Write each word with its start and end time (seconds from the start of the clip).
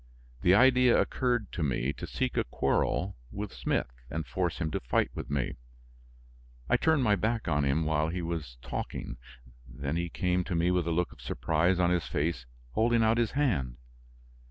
The 0.41 0.55
idea 0.55 0.99
occurred 0.99 1.51
to 1.51 1.61
me 1.61 1.93
to 1.93 2.07
seek 2.07 2.35
a 2.35 2.43
quarrel 2.43 3.17
with 3.31 3.53
Smith 3.53 3.91
and 4.09 4.25
force 4.25 4.57
him 4.57 4.71
to 4.71 4.79
fight 4.79 5.11
with 5.13 5.29
me; 5.29 5.57
I 6.67 6.75
turned 6.75 7.03
my 7.03 7.15
back 7.15 7.47
on 7.47 7.65
him 7.65 7.85
while 7.85 8.09
he 8.09 8.23
was 8.23 8.57
talking; 8.63 9.17
then 9.67 9.97
he 9.97 10.09
came 10.09 10.43
to 10.45 10.55
me 10.55 10.71
with 10.71 10.87
a 10.87 10.91
look 10.91 11.11
of 11.11 11.21
surprise 11.21 11.79
on 11.79 11.91
his 11.91 12.07
face, 12.07 12.47
holding 12.71 13.03
out 13.03 13.19
his 13.19 13.33
hand. 13.33 13.77